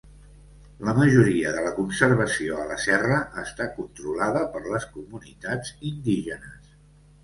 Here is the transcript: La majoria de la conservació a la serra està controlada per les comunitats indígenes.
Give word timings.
La 0.87 0.95
majoria 0.99 1.51
de 1.57 1.65
la 1.65 1.73
conservació 1.81 2.57
a 2.63 2.67
la 2.71 2.79
serra 2.87 3.21
està 3.45 3.71
controlada 3.79 4.45
per 4.57 4.67
les 4.67 4.93
comunitats 5.01 5.79
indígenes. 5.97 6.79